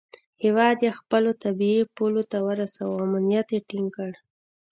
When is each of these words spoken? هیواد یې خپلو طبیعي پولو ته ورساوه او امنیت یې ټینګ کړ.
هیواد 0.43 0.77
یې 0.85 0.91
خپلو 0.99 1.31
طبیعي 1.43 1.81
پولو 1.95 2.23
ته 2.31 2.37
ورساوه 2.47 2.91
او 2.95 3.03
امنیت 3.05 3.47
یې 3.55 3.59
ټینګ 3.69 3.87
کړ. 3.95 4.11